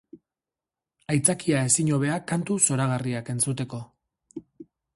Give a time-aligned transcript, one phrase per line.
[1.15, 3.83] Aitzakia ezinhobea kantu zoragarriak entzuteko.